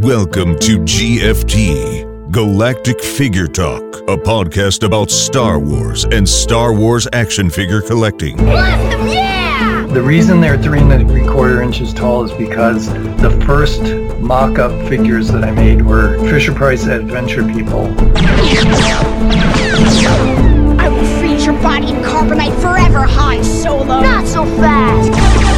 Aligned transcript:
Welcome 0.00 0.58
to 0.58 0.80
GFT, 0.80 2.30
Galactic 2.30 3.00
Figure 3.02 3.46
Talk, 3.46 3.82
a 4.00 4.18
podcast 4.18 4.82
about 4.82 5.10
Star 5.10 5.58
Wars 5.58 6.04
and 6.04 6.28
Star 6.28 6.74
Wars 6.74 7.08
action 7.14 7.48
figure 7.48 7.80
collecting. 7.80 8.38
Awesome, 8.40 9.06
yeah! 9.08 9.86
The 9.90 10.02
reason 10.02 10.42
they're 10.42 10.58
three 10.62 10.80
and 10.80 11.08
three 11.08 11.26
quarter 11.26 11.62
inches 11.62 11.94
tall 11.94 12.24
is 12.24 12.32
because 12.32 12.92
the 13.22 13.42
first 13.46 13.80
mock-up 14.20 14.70
figures 14.86 15.28
that 15.28 15.42
I 15.42 15.50
made 15.52 15.80
were 15.80 16.18
Fisher 16.28 16.52
Price 16.52 16.84
Adventure 16.84 17.44
People. 17.44 17.86
I 20.78 20.88
will 20.90 21.18
freeze 21.18 21.46
your 21.46 21.54
body 21.62 21.88
in 21.88 22.02
carbonite 22.02 22.60
forever, 22.60 23.00
Han 23.00 23.42
Solo! 23.42 24.02
Not 24.02 24.26
so 24.26 24.44
fast! 24.44 25.55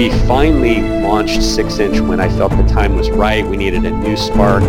We 0.00 0.08
finally 0.26 0.80
launched 1.02 1.42
6 1.42 1.78
inch 1.78 2.00
when 2.00 2.20
I 2.20 2.28
felt 2.30 2.52
the 2.52 2.62
time 2.62 2.96
was 2.96 3.10
right. 3.10 3.46
We 3.46 3.58
needed 3.58 3.84
a 3.84 3.90
new 3.90 4.16
spark. 4.16 4.62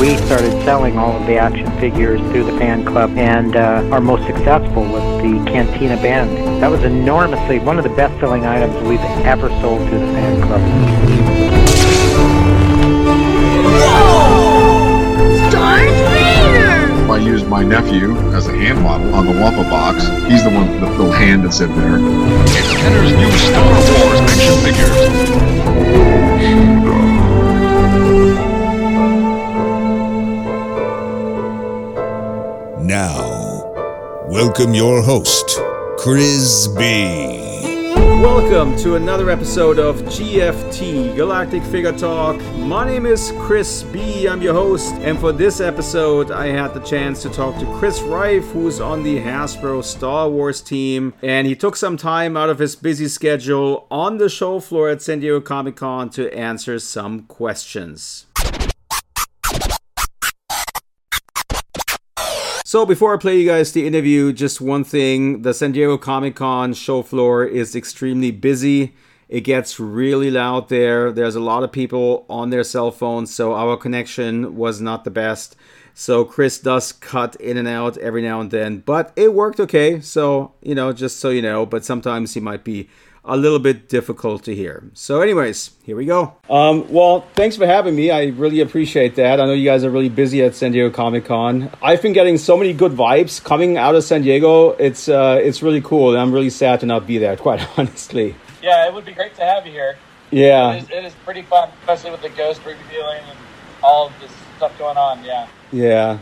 We 0.00 0.16
started 0.24 0.52
selling 0.64 0.96
all 0.96 1.20
of 1.20 1.26
the 1.26 1.36
action 1.36 1.70
figures 1.78 2.18
through 2.32 2.44
the 2.44 2.56
fan 2.56 2.86
club, 2.86 3.10
and 3.18 3.56
uh, 3.56 3.86
our 3.92 4.00
most 4.00 4.26
successful 4.26 4.84
was 4.84 5.22
the 5.22 5.50
Cantina 5.52 5.96
Band. 5.96 6.62
That 6.62 6.70
was 6.70 6.82
enormously 6.82 7.58
one 7.58 7.76
of 7.76 7.84
the 7.84 7.90
best 7.90 8.18
selling 8.20 8.46
items 8.46 8.74
we've 8.88 8.98
ever 9.26 9.50
sold 9.60 9.86
through 9.90 9.98
the 9.98 10.12
fan 10.14 10.40
club. 10.40 11.53
I 17.14 17.18
used 17.18 17.46
my 17.46 17.62
nephew 17.62 18.16
as 18.34 18.48
a 18.48 18.52
hand 18.52 18.82
model 18.82 19.14
on 19.14 19.26
the 19.26 19.32
Wampa 19.40 19.62
box. 19.70 20.02
He's 20.28 20.42
the 20.42 20.50
one 20.50 20.68
with 20.68 20.80
the 20.80 20.90
little 20.90 21.12
hand 21.12 21.44
that's 21.44 21.60
in 21.60 21.72
there. 21.76 21.98
It's 22.00 22.72
Kenner's 22.74 23.12
new 23.12 23.30
Star 23.38 23.64
Wars 23.70 24.18
action 24.32 24.56
figures. 24.64 24.90
Now, 32.84 34.26
welcome 34.26 34.74
your 34.74 35.00
host, 35.00 35.60
Chris 35.98 36.66
B. 36.66 37.53
Welcome 38.24 38.74
to 38.78 38.94
another 38.94 39.28
episode 39.28 39.78
of 39.78 39.96
GFT 40.04 41.14
Galactic 41.14 41.62
Figure 41.62 41.92
Talk. 41.92 42.40
My 42.56 42.86
name 42.86 43.04
is 43.04 43.34
Chris 43.40 43.82
B. 43.82 44.26
I'm 44.26 44.40
your 44.40 44.54
host, 44.54 44.94
and 44.94 45.18
for 45.18 45.30
this 45.30 45.60
episode, 45.60 46.30
I 46.30 46.46
had 46.46 46.72
the 46.72 46.80
chance 46.80 47.20
to 47.20 47.28
talk 47.28 47.58
to 47.58 47.66
Chris 47.78 48.00
Reiff, 48.00 48.50
who's 48.52 48.80
on 48.80 49.02
the 49.02 49.18
Hasbro 49.18 49.84
Star 49.84 50.30
Wars 50.30 50.62
team, 50.62 51.12
and 51.20 51.46
he 51.46 51.54
took 51.54 51.76
some 51.76 51.98
time 51.98 52.34
out 52.34 52.48
of 52.48 52.60
his 52.60 52.76
busy 52.76 53.08
schedule 53.08 53.86
on 53.90 54.16
the 54.16 54.30
show 54.30 54.58
floor 54.58 54.88
at 54.88 55.02
San 55.02 55.20
Diego 55.20 55.42
Comic 55.42 55.76
Con 55.76 56.08
to 56.10 56.34
answer 56.34 56.78
some 56.78 57.24
questions. 57.24 58.24
So 62.74 62.84
before 62.84 63.14
I 63.14 63.18
play 63.18 63.38
you 63.38 63.48
guys 63.48 63.70
the 63.70 63.86
interview, 63.86 64.32
just 64.32 64.60
one 64.60 64.82
thing. 64.82 65.42
The 65.42 65.54
San 65.54 65.70
Diego 65.70 65.96
Comic 65.96 66.34
Con 66.34 66.74
show 66.74 67.02
floor 67.02 67.44
is 67.44 67.76
extremely 67.76 68.32
busy. 68.32 68.96
It 69.28 69.42
gets 69.42 69.78
really 69.78 70.28
loud 70.28 70.70
there. 70.70 71.12
There's 71.12 71.36
a 71.36 71.40
lot 71.40 71.62
of 71.62 71.70
people 71.70 72.26
on 72.28 72.50
their 72.50 72.64
cell 72.64 72.90
phones, 72.90 73.32
so 73.32 73.54
our 73.54 73.76
connection 73.76 74.56
was 74.56 74.80
not 74.80 75.04
the 75.04 75.12
best. 75.12 75.54
So 75.94 76.24
Chris 76.24 76.58
does 76.58 76.90
cut 76.90 77.36
in 77.36 77.58
and 77.58 77.68
out 77.68 77.96
every 77.98 78.22
now 78.22 78.40
and 78.40 78.50
then, 78.50 78.78
but 78.78 79.12
it 79.14 79.34
worked 79.34 79.60
okay. 79.60 80.00
So, 80.00 80.54
you 80.60 80.74
know, 80.74 80.92
just 80.92 81.20
so 81.20 81.30
you 81.30 81.42
know, 81.42 81.64
but 81.64 81.84
sometimes 81.84 82.34
he 82.34 82.40
might 82.40 82.64
be 82.64 82.88
a 83.24 83.36
little 83.36 83.58
bit 83.58 83.88
difficult 83.88 84.44
to 84.44 84.54
hear. 84.54 84.84
So, 84.92 85.20
anyways, 85.20 85.70
here 85.84 85.96
we 85.96 86.04
go. 86.04 86.34
Um, 86.50 86.90
well, 86.92 87.26
thanks 87.34 87.56
for 87.56 87.66
having 87.66 87.96
me. 87.96 88.10
I 88.10 88.26
really 88.26 88.60
appreciate 88.60 89.14
that. 89.16 89.40
I 89.40 89.46
know 89.46 89.52
you 89.52 89.64
guys 89.64 89.84
are 89.84 89.90
really 89.90 90.08
busy 90.08 90.42
at 90.42 90.54
San 90.54 90.72
Diego 90.72 90.90
Comic 90.90 91.24
Con. 91.24 91.70
I've 91.82 92.02
been 92.02 92.12
getting 92.12 92.38
so 92.38 92.56
many 92.56 92.72
good 92.72 92.92
vibes 92.92 93.42
coming 93.42 93.76
out 93.78 93.94
of 93.94 94.04
San 94.04 94.22
Diego. 94.22 94.70
It's 94.72 95.08
uh, 95.08 95.40
it's 95.42 95.62
really 95.62 95.80
cool, 95.80 96.10
and 96.10 96.20
I'm 96.20 96.32
really 96.32 96.50
sad 96.50 96.80
to 96.80 96.86
not 96.86 97.06
be 97.06 97.18
there. 97.18 97.36
Quite 97.44 97.66
honestly. 97.78 98.34
Yeah, 98.62 98.86
it 98.86 98.94
would 98.94 99.04
be 99.04 99.12
great 99.12 99.34
to 99.36 99.42
have 99.42 99.66
you 99.66 99.72
here. 99.72 99.96
Yeah. 100.30 100.72
It 100.74 100.84
is, 100.84 100.90
it 100.90 101.04
is 101.04 101.14
pretty 101.24 101.42
fun, 101.42 101.70
especially 101.80 102.10
with 102.10 102.22
the 102.22 102.30
ghost 102.30 102.60
revealing 102.64 103.22
and 103.28 103.38
all 103.82 104.06
of 104.06 104.12
this 104.20 104.32
stuff 104.56 104.76
going 104.78 104.96
on. 104.96 105.22
Yeah. 105.24 105.46
Yeah. 105.72 106.18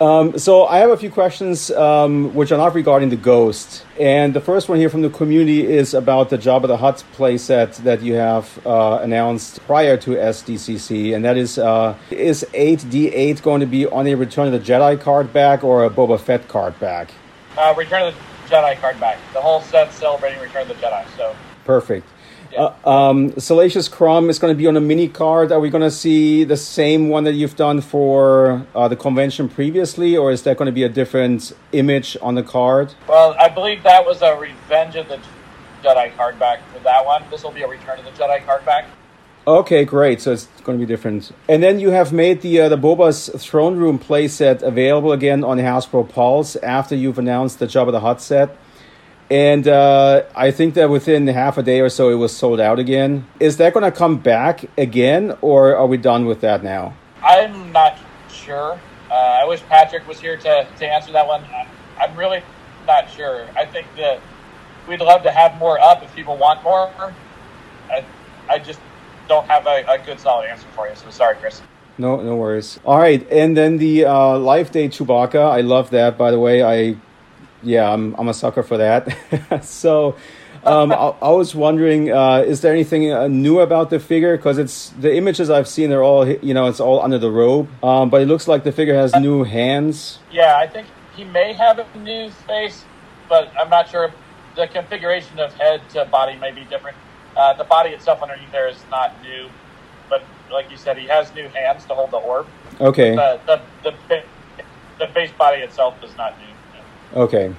Um, 0.00 0.36
so 0.38 0.66
I 0.66 0.78
have 0.78 0.90
a 0.90 0.96
few 0.96 1.10
questions 1.10 1.70
um, 1.70 2.34
which 2.34 2.50
are 2.50 2.58
not 2.58 2.74
regarding 2.74 3.10
the 3.10 3.16
ghost, 3.16 3.86
and 3.98 4.34
the 4.34 4.40
first 4.40 4.68
one 4.68 4.78
here 4.78 4.90
from 4.90 5.02
the 5.02 5.10
community 5.10 5.64
is 5.64 5.94
about 5.94 6.30
the 6.30 6.38
Jabba 6.38 6.66
the 6.66 6.78
Hutt 6.78 7.04
playset 7.16 7.76
that 7.84 8.02
you 8.02 8.14
have 8.14 8.58
uh, 8.66 8.98
announced 9.02 9.64
prior 9.66 9.96
to 9.98 10.10
SDCC, 10.10 11.14
and 11.14 11.24
that 11.24 11.36
is 11.36 11.58
uh, 11.58 11.96
is 12.10 12.44
8D8 12.52 13.40
going 13.42 13.60
to 13.60 13.66
be 13.66 13.86
on 13.86 14.08
a 14.08 14.16
Return 14.16 14.52
of 14.52 14.52
the 14.52 14.58
Jedi 14.72 15.00
card 15.00 15.32
back 15.32 15.62
or 15.62 15.84
a 15.84 15.90
Boba 15.90 16.18
Fett 16.18 16.48
card 16.48 16.78
back? 16.80 17.12
Uh, 17.56 17.72
Return 17.76 18.08
of 18.08 18.14
the 18.14 18.54
Jedi 18.54 18.76
card 18.80 18.98
back. 18.98 19.18
The 19.32 19.40
whole 19.40 19.60
set 19.60 19.92
celebrating 19.92 20.40
Return 20.40 20.62
of 20.62 20.68
the 20.68 20.74
Jedi. 20.74 21.06
So 21.16 21.36
Perfect. 21.64 22.08
Uh, 22.56 22.72
um, 22.84 23.38
Salacious 23.38 23.88
Crumb 23.88 24.30
is 24.30 24.38
going 24.38 24.52
to 24.52 24.56
be 24.56 24.66
on 24.66 24.76
a 24.76 24.80
mini 24.80 25.08
card. 25.08 25.50
Are 25.52 25.60
we 25.60 25.70
going 25.70 25.82
to 25.82 25.90
see 25.90 26.44
the 26.44 26.56
same 26.56 27.08
one 27.08 27.24
that 27.24 27.34
you've 27.34 27.56
done 27.56 27.80
for 27.80 28.66
uh, 28.74 28.88
the 28.88 28.96
convention 28.96 29.48
previously, 29.48 30.16
or 30.16 30.30
is 30.30 30.42
that 30.42 30.56
going 30.56 30.66
to 30.66 30.72
be 30.72 30.82
a 30.82 30.88
different 30.88 31.52
image 31.72 32.16
on 32.22 32.34
the 32.34 32.42
card? 32.42 32.94
well, 33.08 33.34
I 33.38 33.48
believe 33.48 33.82
that 33.82 34.04
was 34.04 34.22
a 34.22 34.36
Revenge 34.36 34.96
of 34.96 35.08
the 35.08 35.20
Jedi 35.82 36.14
card 36.16 36.38
back 36.38 36.60
for 36.72 36.78
that 36.80 37.04
one. 37.04 37.24
This 37.30 37.42
will 37.42 37.52
be 37.52 37.62
a 37.62 37.68
Return 37.68 37.98
of 37.98 38.04
the 38.04 38.10
Jedi 38.12 38.44
card 38.46 38.64
back. 38.64 38.86
Okay, 39.46 39.84
great. 39.84 40.22
So 40.22 40.32
it's 40.32 40.46
going 40.62 40.78
to 40.78 40.86
be 40.86 40.88
different. 40.90 41.30
And 41.48 41.62
then 41.62 41.78
you 41.78 41.90
have 41.90 42.12
made 42.12 42.40
the 42.40 42.62
uh, 42.62 42.68
the 42.70 42.78
Boba's 42.78 43.28
Throne 43.36 43.76
Room 43.76 43.98
playset 43.98 44.62
available 44.62 45.12
again 45.12 45.44
on 45.44 45.58
Hasbro 45.58 46.08
Pulse 46.08 46.56
after 46.56 46.94
you've 46.94 47.18
announced 47.18 47.58
the 47.58 47.66
Jabba 47.66 47.92
the 47.92 48.00
Hutt 48.00 48.22
set. 48.22 48.56
And 49.30 49.66
uh, 49.66 50.24
I 50.36 50.50
think 50.50 50.74
that 50.74 50.90
within 50.90 51.26
half 51.26 51.56
a 51.56 51.62
day 51.62 51.80
or 51.80 51.88
so, 51.88 52.10
it 52.10 52.16
was 52.16 52.36
sold 52.36 52.60
out 52.60 52.78
again. 52.78 53.26
Is 53.40 53.56
that 53.56 53.72
going 53.72 53.84
to 53.84 53.96
come 53.96 54.18
back 54.18 54.66
again, 54.76 55.36
or 55.40 55.76
are 55.76 55.86
we 55.86 55.96
done 55.96 56.26
with 56.26 56.40
that 56.42 56.62
now? 56.62 56.94
I'm 57.22 57.72
not 57.72 57.98
sure. 58.28 58.78
Uh, 59.10 59.14
I 59.14 59.44
wish 59.44 59.62
Patrick 59.62 60.06
was 60.06 60.20
here 60.20 60.36
to, 60.36 60.66
to 60.78 60.86
answer 60.86 61.12
that 61.12 61.26
one. 61.26 61.42
I'm 61.98 62.16
really 62.16 62.42
not 62.86 63.10
sure. 63.10 63.46
I 63.56 63.64
think 63.64 63.86
that 63.96 64.20
we'd 64.88 65.00
love 65.00 65.22
to 65.22 65.30
have 65.30 65.58
more 65.58 65.78
up 65.78 66.02
if 66.02 66.14
people 66.14 66.36
want 66.36 66.62
more. 66.62 66.90
I, 67.90 68.04
I 68.48 68.58
just 68.58 68.80
don't 69.28 69.46
have 69.46 69.66
a, 69.66 69.84
a 69.88 69.98
good 70.04 70.20
solid 70.20 70.48
answer 70.48 70.66
for 70.74 70.88
you. 70.88 70.94
So 70.96 71.10
sorry, 71.10 71.36
Chris. 71.36 71.62
No, 71.96 72.20
no 72.20 72.36
worries. 72.36 72.80
All 72.84 72.98
right, 72.98 73.26
and 73.30 73.56
then 73.56 73.78
the 73.78 74.04
uh, 74.04 74.38
Life 74.38 74.72
Day 74.72 74.88
Chewbacca. 74.88 75.50
I 75.50 75.60
love 75.60 75.90
that. 75.90 76.18
By 76.18 76.30
the 76.30 76.40
way, 76.40 76.62
I 76.62 76.96
yeah, 77.64 77.90
I'm 77.90 78.14
I'm 78.14 78.28
a 78.28 78.34
sucker 78.34 78.62
for 78.62 78.78
that. 78.78 79.62
so. 79.64 80.16
Um, 80.66 80.92
I, 80.92 81.14
I 81.20 81.28
was 81.28 81.54
wondering, 81.54 82.10
uh, 82.10 82.38
is 82.38 82.62
there 82.62 82.72
anything 82.72 83.12
uh, 83.12 83.28
new 83.28 83.60
about 83.60 83.90
the 83.90 84.00
figure? 84.00 84.34
Because 84.34 84.56
it's 84.56 84.90
the 84.98 85.14
images 85.14 85.50
I've 85.50 85.68
seen 85.68 85.90
they're 85.90 86.02
all, 86.02 86.26
you 86.26 86.54
know, 86.54 86.68
it's 86.68 86.80
all 86.80 87.02
under 87.02 87.18
the 87.18 87.30
robe. 87.30 87.68
Um, 87.84 88.08
but 88.08 88.22
it 88.22 88.28
looks 88.28 88.48
like 88.48 88.64
the 88.64 88.72
figure 88.72 88.94
has 88.94 89.14
new 89.14 89.44
hands. 89.44 90.20
Yeah, 90.32 90.56
I 90.56 90.66
think 90.66 90.86
he 91.14 91.24
may 91.24 91.52
have 91.52 91.78
a 91.78 91.98
new 91.98 92.30
face, 92.30 92.82
but 93.28 93.52
I'm 93.58 93.68
not 93.68 93.90
sure. 93.90 94.10
The 94.56 94.66
configuration 94.68 95.38
of 95.38 95.52
head 95.54 95.82
to 95.90 96.06
body 96.06 96.36
may 96.38 96.52
be 96.52 96.64
different. 96.64 96.96
Uh, 97.36 97.52
the 97.54 97.64
body 97.64 97.90
itself 97.90 98.22
underneath 98.22 98.50
there 98.52 98.68
is 98.68 98.78
not 98.90 99.20
new, 99.22 99.50
but 100.08 100.22
like 100.50 100.70
you 100.70 100.76
said, 100.76 100.96
he 100.96 101.06
has 101.08 101.34
new 101.34 101.48
hands 101.48 101.84
to 101.86 101.94
hold 101.94 102.10
the 102.10 102.16
orb. 102.16 102.46
Okay. 102.80 103.14
The 103.16 103.40
the 103.46 103.60
the, 104.08 104.22
the 104.98 105.06
base 105.12 105.32
body 105.32 105.60
itself 105.62 106.02
is 106.02 106.16
not 106.16 106.38
new. 106.38 106.53
Okay. 107.14 107.54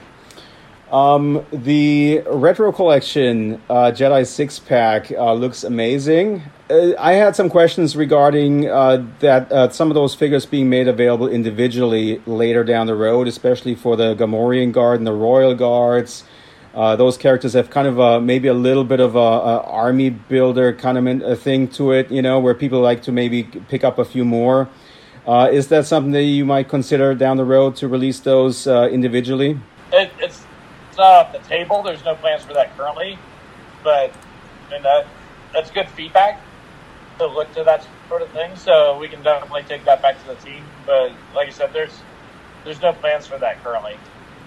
Um, 0.92 1.46
the 1.52 2.22
retro 2.28 2.74
collection 2.74 3.62
uh, 3.70 3.92
Jedi 3.92 4.28
six 4.28 4.60
pack 4.60 5.12
uh, 5.12 5.34
looks 5.34 5.64
amazing. 5.64 6.44
Uh, 6.70 6.92
I 7.00 7.14
had 7.14 7.38
some 7.38 7.50
questions 7.50 7.96
regarding 7.96 8.70
uh, 8.70 9.06
that 9.20 9.52
uh, 9.52 9.70
some 9.70 9.90
of 9.90 9.96
those 9.96 10.14
figures 10.14 10.46
being 10.46 10.70
made 10.70 10.90
available 10.90 11.30
individually 11.30 12.22
later 12.26 12.66
down 12.66 12.88
the 12.88 12.96
road, 12.96 13.30
especially 13.30 13.76
for 13.76 13.96
the 13.96 14.14
Gamorrean 14.14 14.74
Guard 14.74 15.00
and 15.00 15.08
the 15.08 15.14
Royal 15.14 15.56
Guards. 15.56 16.26
Uh, 16.74 16.98
those 16.98 17.18
characters 17.18 17.54
have 17.54 17.70
kind 17.70 17.88
of 17.88 17.98
a, 17.98 18.20
maybe 18.20 18.50
a 18.50 18.54
little 18.54 18.84
bit 18.84 19.00
of 19.00 19.16
a, 19.16 19.20
a 19.20 19.62
army 19.62 20.10
builder 20.10 20.74
kind 20.74 21.24
of 21.24 21.40
thing 21.40 21.70
to 21.70 21.94
it, 21.94 22.12
you 22.12 22.22
know, 22.22 22.40
where 22.42 22.54
people 22.54 22.82
like 22.82 23.02
to 23.04 23.14
maybe 23.14 23.44
pick 23.44 23.86
up 23.86 23.98
a 23.98 24.04
few 24.04 24.26
more. 24.26 24.68
Uh, 25.28 25.50
is 25.52 25.68
that 25.70 25.86
something 25.86 26.12
that 26.12 26.24
you 26.24 26.46
might 26.46 26.70
consider 26.70 27.16
down 27.16 27.38
the 27.38 27.46
road 27.46 27.76
to 27.78 27.88
release 27.88 28.20
those 28.20 28.68
uh, 28.68 28.88
individually? 28.92 29.60
It, 29.92 30.12
it's 30.20 30.44
not 30.98 31.28
off 31.28 31.32
the 31.34 31.40
table. 31.40 31.82
There's 31.84 32.04
no 32.06 32.16
plans 32.16 32.44
for 32.44 32.54
that 32.54 32.76
currently, 32.78 33.18
but 33.84 34.12
and 34.72 34.84
that 34.86 35.08
that's 35.54 35.72
good 35.72 35.88
feedback 35.90 36.42
to 37.18 37.26
look 37.28 37.52
to 37.56 37.64
that 37.64 37.86
sort 38.08 38.22
of 38.22 38.30
thing. 38.32 38.56
So 38.56 38.98
we 39.00 39.08
can 39.08 39.24
definitely 39.24 39.64
take 39.64 39.84
that 39.86 40.02
back 40.02 40.20
to 40.22 40.28
the 40.28 40.36
team. 40.36 40.64
But 40.86 41.12
like 41.34 41.48
I 41.48 41.52
said, 41.52 41.74
there's 41.74 41.94
there's 42.64 42.82
no 42.82 42.94
plans 42.94 43.26
for 43.26 43.38
that 43.40 43.64
currently. 43.64 43.96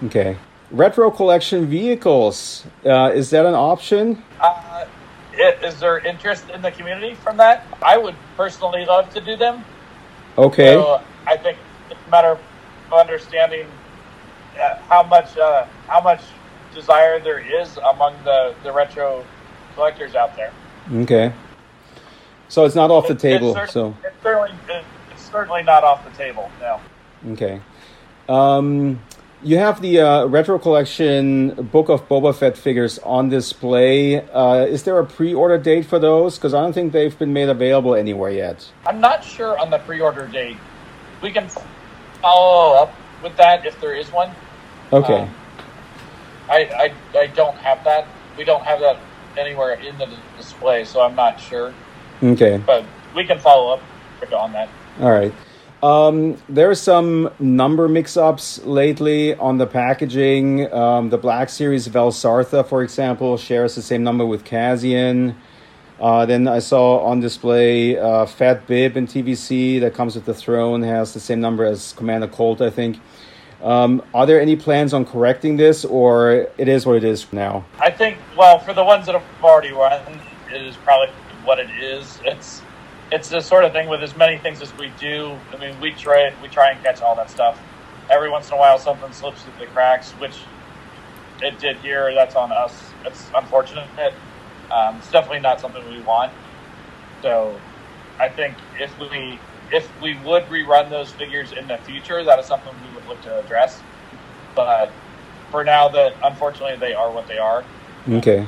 Okay. 0.05 0.37
retro 0.71 1.11
collection 1.11 1.65
vehicles. 1.65 2.65
Uh, 2.85 3.11
is 3.13 3.29
that 3.31 3.45
an 3.45 3.53
option? 3.55 4.23
Uh, 4.39 4.85
i- 5.33 5.57
is 5.63 5.79
there 5.79 5.99
interest 5.99 6.49
in 6.51 6.61
the 6.61 6.71
community 6.71 7.15
from 7.15 7.35
that? 7.37 7.65
I 7.81 7.97
would 7.97 8.15
personally 8.37 8.85
love 8.85 9.13
to 9.13 9.19
do 9.21 9.35
them. 9.35 9.65
Okay. 10.37 10.73
So 10.73 11.01
I 11.27 11.37
think 11.37 11.57
it's 11.89 11.99
a 12.07 12.09
matter 12.09 12.29
of 12.29 12.39
understanding 12.93 13.67
uh, 14.59 14.75
how 14.87 15.03
much 15.03 15.37
uh, 15.37 15.65
how 15.87 16.01
much 16.01 16.21
desire 16.73 17.19
there 17.19 17.39
is 17.39 17.77
among 17.77 18.15
the, 18.23 18.53
the 18.63 18.71
retro 18.71 19.25
collectors 19.75 20.15
out 20.15 20.35
there. 20.35 20.51
Okay. 20.93 21.33
So 22.47 22.65
it's 22.65 22.75
not 22.75 22.89
off 22.91 23.07
the 23.07 23.13
It- 23.13 23.19
table. 23.19 23.55
It's, 23.57 23.73
So 23.73 23.95
it's 24.03 24.15
certainly 24.23 24.51
it's 25.11 25.21
certainly 25.31 25.63
not 25.63 25.83
off 25.83 26.03
the 26.03 26.11
table. 26.17 26.49
No. 26.59 26.79
okay. 27.33 27.61
Um, 28.27 28.99
you 29.41 29.57
have 29.57 29.81
the 29.81 29.99
uh, 29.99 30.25
retro 30.25 30.59
collection 30.59 31.53
Book 31.71 31.89
of 31.89 32.07
Boba 32.09 32.35
Fett 32.35 32.57
figures 32.57 32.99
on 32.99 33.29
display. 33.29 34.21
Uh, 34.29 34.65
is 34.65 34.83
there 34.83 34.99
a 34.99 35.05
pre-order 35.05 35.57
date 35.57 35.85
for 35.85 35.99
those? 35.99 36.35
Because 36.35 36.53
I 36.53 36.61
don't 36.61 36.73
think 36.73 36.91
they've 36.91 37.17
been 37.17 37.33
made 37.33 37.49
available 37.49 37.95
anywhere 37.95 38.31
yet. 38.31 38.69
I'm 38.85 38.99
not 38.99 39.23
sure 39.23 39.57
on 39.57 39.69
the 39.69 39.79
pre-order 39.79 40.27
date. 40.27 40.57
We 41.21 41.31
can 41.31 41.49
follow 42.21 42.75
up 42.75 42.93
with 43.23 43.35
that 43.37 43.65
if 43.65 43.79
there 43.79 43.95
is 43.95 44.11
one. 44.11 44.31
Okay. 44.91 45.21
Um, 45.21 45.35
I, 46.49 46.93
I 47.13 47.19
I 47.19 47.27
don't 47.27 47.55
have 47.57 47.83
that. 47.83 48.07
We 48.37 48.43
don't 48.43 48.63
have 48.63 48.79
that 48.79 48.99
anywhere 49.37 49.73
in 49.73 49.97
the 49.97 50.09
display, 50.37 50.83
so 50.83 51.01
I'm 51.01 51.15
not 51.15 51.39
sure. 51.39 51.73
okay. 52.23 52.57
But 52.65 52.85
we 53.15 53.25
can 53.25 53.39
follow 53.39 53.73
up 53.73 53.81
on 54.33 54.51
that. 54.53 54.69
All 54.99 55.11
right. 55.11 55.33
Um, 55.81 56.37
there 56.49 56.69
are 56.69 56.75
some 56.75 57.29
number 57.39 57.87
mix-ups 57.87 58.65
lately 58.65 59.33
on 59.35 59.57
the 59.57 59.65
packaging. 59.65 60.71
Um, 60.73 61.09
the 61.09 61.17
Black 61.17 61.49
Series 61.49 61.87
Vel 61.87 62.11
Sartha, 62.11 62.67
for 62.67 62.83
example, 62.83 63.37
shares 63.37 63.75
the 63.75 63.81
same 63.81 64.03
number 64.03 64.25
with 64.25 64.43
Cassian. 64.43 65.37
Uh, 65.99 66.25
then 66.25 66.47
I 66.47 66.59
saw 66.59 66.99
on 66.99 67.21
display 67.21 67.97
uh, 67.97 68.25
Fat 68.25 68.67
Bib 68.67 68.97
in 68.97 69.07
TVC 69.07 69.79
that 69.81 69.93
comes 69.93 70.15
with 70.15 70.25
the 70.25 70.33
throne 70.33 70.81
has 70.81 71.13
the 71.13 71.19
same 71.19 71.39
number 71.39 71.65
as 71.65 71.93
Commander 71.93 72.27
Colt, 72.27 72.61
I 72.61 72.69
think. 72.69 72.99
Um, 73.61 74.01
are 74.13 74.25
there 74.25 74.39
any 74.39 74.55
plans 74.55 74.93
on 74.93 75.05
correcting 75.05 75.57
this, 75.57 75.83
or 75.83 76.47
it 76.57 76.69
is 76.69 76.85
what 76.85 76.95
it 76.95 77.03
is 77.03 77.31
now? 77.33 77.65
I 77.79 77.91
think, 77.91 78.17
well, 78.37 78.59
for 78.59 78.73
the 78.73 78.83
ones 78.83 79.05
that 79.05 79.15
have 79.15 79.43
already 79.43 79.71
run, 79.71 80.01
it 80.53 80.61
is 80.61 80.77
probably 80.77 81.13
what 81.43 81.59
it 81.59 81.69
is. 81.71 82.19
It's 82.23 82.61
it's 83.11 83.29
the 83.29 83.41
sort 83.41 83.65
of 83.65 83.71
thing 83.71 83.89
with 83.89 84.03
as 84.03 84.15
many 84.15 84.37
things 84.37 84.61
as 84.61 84.75
we 84.77 84.91
do. 84.99 85.37
I 85.51 85.57
mean, 85.57 85.79
we 85.81 85.91
try 85.91 86.33
we 86.41 86.47
try 86.47 86.71
and 86.71 86.83
catch 86.83 87.01
all 87.01 87.15
that 87.15 87.29
stuff. 87.29 87.59
Every 88.09 88.29
once 88.29 88.49
in 88.49 88.55
a 88.55 88.57
while, 88.57 88.77
something 88.79 89.11
slips 89.11 89.43
through 89.43 89.53
the 89.59 89.71
cracks, 89.71 90.11
which 90.13 90.37
it 91.41 91.59
did 91.59 91.77
here. 91.77 92.13
That's 92.13 92.35
on 92.35 92.51
us. 92.51 92.91
It's 93.05 93.29
unfortunate. 93.35 93.87
Um, 94.71 94.97
it's 94.97 95.11
definitely 95.11 95.39
not 95.39 95.59
something 95.59 95.87
we 95.89 96.01
want. 96.01 96.31
So, 97.21 97.59
I 98.19 98.29
think 98.29 98.55
if 98.79 98.97
we 98.99 99.39
if 99.71 99.89
we 100.01 100.17
would 100.23 100.43
rerun 100.45 100.89
those 100.89 101.11
figures 101.11 101.51
in 101.51 101.67
the 101.67 101.77
future, 101.77 102.23
that 102.23 102.39
is 102.39 102.45
something 102.45 102.73
we 102.87 102.95
would 102.95 103.07
look 103.07 103.21
to 103.23 103.39
address. 103.39 103.81
But 104.55 104.91
for 105.51 105.63
now, 105.63 105.89
that 105.89 106.13
unfortunately 106.23 106.77
they 106.77 106.93
are 106.93 107.11
what 107.11 107.27
they 107.27 107.37
are. 107.37 107.63
Okay. 108.07 108.47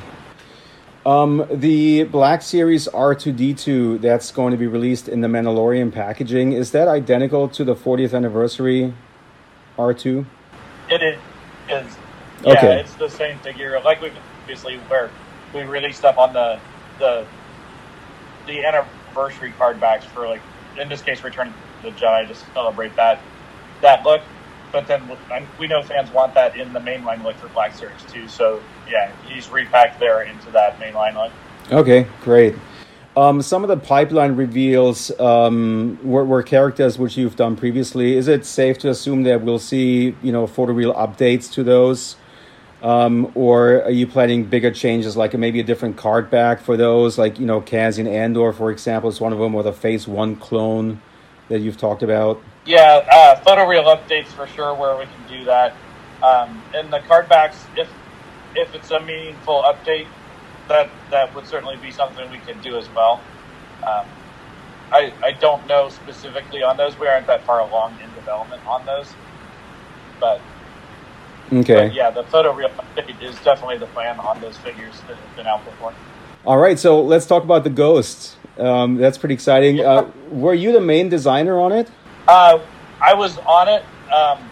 Um, 1.06 1.48
the 1.52 2.04
Black 2.04 2.44
Series 2.44 2.88
R2D2 2.88 4.02
that's 4.02 4.32
going 4.32 4.52
to 4.52 4.58
be 4.58 4.68
released 4.68 5.08
in 5.10 5.22
the 5.22 5.28
Mandalorian 5.28 5.92
packaging, 5.92 6.54
is 6.54 6.72
that 6.72 6.88
identical 6.88 7.50
to 7.50 7.64
the 7.64 7.76
40th 7.76 8.14
anniversary 8.14 8.94
R2? 9.78 10.26
It 10.90 11.02
is. 11.02 11.18
is 11.70 11.98
yeah, 12.44 12.52
Okay. 12.54 12.80
it's 12.80 12.94
the 12.96 13.10
same 13.10 13.40
figure. 13.40 13.80
Like 13.84 14.02
we 14.02 14.12
obviously 14.42 14.78
where 14.90 15.10
we 15.54 15.62
released 15.62 16.00
stuff 16.00 16.18
on 16.18 16.34
the 16.34 16.60
the 17.00 17.26
the 18.46 18.66
anniversary 18.66 19.54
card 19.58 19.80
backs 19.80 20.06
for 20.06 20.28
like 20.28 20.42
in 20.80 20.90
this 20.90 21.02
case 21.02 21.24
Return 21.24 21.48
of 21.48 21.54
the 21.84 21.92
Jedi 21.92 22.28
to 22.28 22.36
celebrate 22.54 22.96
that 22.96 23.20
that 23.82 24.04
look. 24.04 24.22
But 24.72 24.88
then 24.88 25.04
we 25.60 25.68
know 25.68 25.84
fans 25.84 26.12
want 26.12 26.34
that 26.36 26.56
in 26.56 26.72
the 26.74 26.80
mainline 26.80 27.24
look 27.24 27.36
for 27.38 27.50
Black 27.50 27.76
Series 27.76 28.02
too. 28.12 28.28
So 28.28 28.62
yeah, 28.90 29.12
he's 29.28 29.50
repacked 29.50 30.00
there 30.00 30.24
into 30.24 30.52
that 30.52 30.80
mainline 30.80 31.16
look. 31.16 31.32
Okay, 31.72 32.08
great. 32.22 32.56
Um, 33.16 33.42
some 33.42 33.64
of 33.64 33.68
the 33.68 33.76
pipeline 33.76 34.38
reveals 34.38 35.12
um, 35.20 36.00
were, 36.02 36.24
were 36.24 36.44
characters 36.44 36.98
which 36.98 37.18
you've 37.18 37.36
done 37.36 37.58
previously. 37.58 38.16
Is 38.16 38.30
it 38.30 38.46
safe 38.46 38.78
to 38.80 38.90
assume 38.90 39.24
that 39.24 39.42
we'll 39.42 39.60
see, 39.60 40.16
you 40.22 40.32
know, 40.32 40.48
photo 40.48 40.72
reel 40.72 40.94
updates 40.94 41.52
to 41.54 41.64
those? 41.64 42.16
Um, 42.82 43.32
or 43.36 43.84
are 43.84 43.92
you 43.92 44.08
planning 44.08 44.46
bigger 44.46 44.72
changes, 44.72 45.16
like 45.16 45.38
maybe 45.38 45.60
a 45.60 45.64
different 45.64 45.98
card 45.98 46.32
back 46.32 46.62
for 46.62 46.78
those, 46.78 47.18
like 47.18 47.38
you 47.38 47.46
know, 47.46 47.62
Cassian 47.62 48.08
Andor, 48.08 48.54
for 48.54 48.72
example, 48.72 49.10
is 49.10 49.22
one 49.22 49.34
of 49.34 49.40
them, 49.40 49.54
or 49.54 49.62
the 49.62 49.74
Phase 49.74 50.08
One 50.08 50.36
clone 50.36 51.00
that 51.50 51.60
you've 51.60 51.78
talked 51.78 52.02
about. 52.02 52.42
Yeah, 52.72 53.06
uh, 53.12 53.36
photo 53.42 53.68
reel 53.68 53.84
updates 53.84 54.28
for 54.28 54.48
sure 54.48 54.74
where 54.74 54.96
we 54.96 55.04
can 55.04 55.28
do 55.28 55.44
that. 55.44 55.76
Um, 56.24 56.64
and 56.74 56.92
the 56.92 57.00
card 57.00 57.28
backs, 57.28 57.66
if 57.76 57.90
if 58.56 58.74
it's 58.74 58.92
a 58.92 59.00
meaningful 59.02 59.62
update, 59.64 60.08
that 60.70 60.90
that 61.10 61.36
would 61.36 61.48
certainly 61.48 61.76
be 61.76 61.92
something 61.92 62.32
we 62.32 62.38
could 62.38 62.62
do 62.62 62.78
as 62.78 62.88
well. 62.96 63.20
Um, 63.86 64.06
I 64.90 65.12
I 65.22 65.32
don't 65.34 65.68
know 65.68 65.90
specifically 65.90 66.64
on 66.64 66.78
those. 66.78 66.98
We 66.98 67.08
aren't 67.08 67.28
that 67.28 67.44
far 67.44 67.60
along 67.60 67.98
in 68.02 68.10
development 68.14 68.66
on 68.66 68.86
those, 68.86 69.08
but, 70.22 70.40
Okay. 71.52 71.74
but 71.74 71.94
yeah, 71.94 72.10
the 72.10 72.24
photo 72.24 72.54
reel 72.54 72.70
update 72.70 73.22
is 73.22 73.36
definitely 73.44 73.80
the 73.80 73.88
plan 73.88 74.18
on 74.18 74.40
those 74.40 74.56
figures 74.60 74.96
that 75.10 75.18
have 75.18 75.36
been 75.36 75.48
out 75.48 75.66
before. 75.66 75.94
All 76.46 76.58
right, 76.58 76.80
so 76.80 77.04
let's 77.04 77.26
talk 77.26 77.44
about 77.44 77.66
the 77.66 77.70
ghosts. 77.70 78.38
Um, 78.58 78.96
that's 78.96 79.18
pretty 79.18 79.34
exciting. 79.34 79.82
Uh, 79.82 80.10
were 80.30 80.54
you 80.54 80.72
the 80.72 80.80
main 80.80 81.10
designer 81.10 81.60
on 81.60 81.74
it? 81.74 81.90
Uh, 82.32 82.66
I 83.02 83.14
was 83.14 83.38
on 83.40 83.68
it, 83.68 83.84
um, 84.10 84.50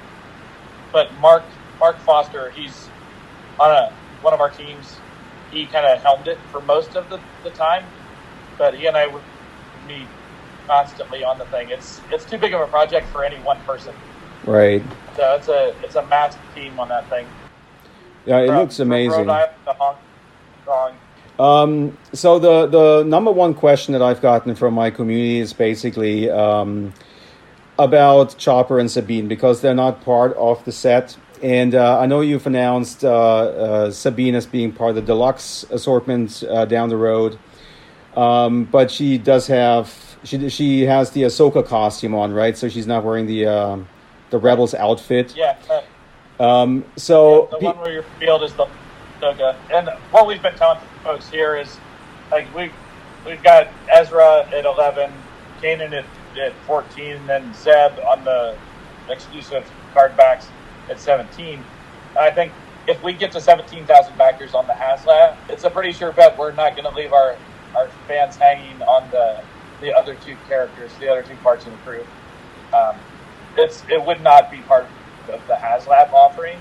but 0.91 1.13
Mark 1.19 1.43
Mark 1.79 1.97
Foster, 1.99 2.49
he's 2.49 2.89
on 3.57 3.71
a, 3.71 3.93
one 4.21 4.33
of 4.33 4.41
our 4.41 4.49
teams. 4.49 4.97
He 5.49 5.65
kind 5.65 5.85
of 5.85 6.01
helmed 6.01 6.27
it 6.27 6.37
for 6.51 6.59
most 6.59 6.97
of 6.97 7.09
the, 7.09 7.21
the 7.41 7.51
time, 7.51 7.85
but 8.57 8.73
he 8.73 8.87
and 8.87 8.97
I 8.97 9.07
would 9.07 9.23
meet 9.87 10.07
constantly 10.67 11.23
on 11.23 11.37
the 11.37 11.45
thing. 11.45 11.69
It's 11.69 12.01
it's 12.11 12.25
too 12.25 12.37
big 12.37 12.53
of 12.53 12.59
a 12.59 12.67
project 12.67 13.07
for 13.13 13.23
any 13.23 13.37
one 13.43 13.61
person. 13.61 13.95
Right. 14.43 14.83
So 15.15 15.35
it's 15.35 15.47
a 15.47 15.73
it's 15.81 15.95
a 15.95 16.05
massive 16.07 16.41
team 16.53 16.77
on 16.81 16.89
that 16.89 17.09
thing. 17.09 17.27
Yeah, 18.25 18.39
it 18.39 18.47
From- 18.47 18.57
looks 18.57 18.79
amazing. 18.79 19.25
Rhode 19.25 19.29
Island 19.29 19.53
to 19.67 19.73
Hong 19.73 19.95
Kong. 20.65 20.95
Um, 21.39 21.97
so 22.11 22.39
the 22.39 22.67
the 22.67 23.03
number 23.05 23.31
one 23.31 23.53
question 23.53 23.93
that 23.93 24.01
I've 24.01 24.21
gotten 24.21 24.53
from 24.53 24.73
my 24.73 24.91
community 24.91 25.39
is 25.39 25.53
basically 25.53 26.29
um, 26.29 26.93
about 27.79 28.37
Chopper 28.37 28.77
and 28.77 28.91
Sabine 28.91 29.27
because 29.27 29.61
they're 29.61 29.73
not 29.73 30.03
part 30.03 30.35
of 30.35 30.63
the 30.65 30.71
set. 30.71 31.17
And 31.41 31.73
uh, 31.73 31.97
I 31.99 32.05
know 32.05 32.19
you've 32.19 32.45
announced 32.45 33.05
uh, 33.05 33.09
uh, 33.09 33.91
Sabine 33.91 34.35
as 34.35 34.45
being 34.45 34.73
part 34.73 34.89
of 34.89 34.95
the 34.97 35.01
deluxe 35.01 35.63
assortment 35.71 36.43
uh, 36.43 36.65
down 36.65 36.89
the 36.89 36.97
road, 36.97 37.39
um, 38.15 38.65
but 38.65 38.91
she 38.91 39.17
does 39.17 39.47
have 39.47 40.17
she 40.23 40.49
she 40.49 40.81
has 40.81 41.11
the 41.11 41.23
Ahsoka 41.23 41.65
costume 41.65 42.13
on, 42.13 42.33
right? 42.33 42.57
So 42.57 42.67
she's 42.67 42.85
not 42.85 43.05
wearing 43.05 43.25
the 43.25 43.45
uh, 43.45 43.77
the 44.31 44.37
Rebels 44.37 44.73
outfit. 44.73 45.33
Yeah. 45.35 45.55
Um, 46.41 46.83
so 46.97 47.47
the 47.51 47.57
pe- 47.59 47.65
one 47.67 47.77
where 47.77 47.93
your 47.93 48.05
field 48.19 48.43
is 48.43 48.53
the 48.53 48.67
Ahsoka. 49.21 49.55
And 49.71 49.89
what 50.11 50.27
we've 50.27 50.41
been 50.41 50.55
telling 50.55 50.79
folks 51.05 51.29
here 51.29 51.55
is, 51.55 51.77
like 52.31 52.53
we 52.53 52.69
we've 53.25 53.41
got 53.43 53.69
Ezra 53.89 54.45
at 54.51 54.65
eleven, 54.65 55.13
Kanan 55.61 55.93
at, 55.93 56.05
at 56.37 56.53
fourteen, 56.65 57.15
and 57.15 57.29
then 57.29 57.53
Zeb 57.53 57.99
on 57.99 58.23
the 58.23 58.57
exclusive 59.09 59.69
card 59.93 60.15
backs 60.17 60.47
at 60.89 60.99
seventeen. 60.99 61.63
I 62.19 62.31
think 62.31 62.51
if 62.87 63.01
we 63.03 63.13
get 63.13 63.31
to 63.33 63.41
seventeen 63.41 63.85
thousand 63.85 64.17
backers 64.17 64.53
on 64.53 64.67
the 64.67 64.73
HasLab, 64.73 65.37
it's 65.49 65.63
a 65.63 65.69
pretty 65.69 65.91
sure 65.91 66.11
bet 66.11 66.37
we're 66.37 66.51
not 66.51 66.75
going 66.75 66.85
to 66.85 66.95
leave 66.95 67.13
our 67.13 67.35
our 67.75 67.89
fans 68.07 68.35
hanging 68.35 68.81
on 68.83 69.09
the 69.11 69.41
the 69.81 69.95
other 69.95 70.15
two 70.15 70.35
characters, 70.47 70.91
the 70.99 71.09
other 71.09 71.23
two 71.23 71.35
parts 71.37 71.65
of 71.65 71.71
the 71.71 71.77
crew. 71.79 72.05
Um, 72.73 72.95
it's 73.57 73.83
it 73.89 74.03
would 74.03 74.21
not 74.21 74.51
be 74.51 74.57
part 74.59 74.87
of 75.29 75.45
the 75.47 75.53
HasLab 75.53 76.11
offering 76.11 76.59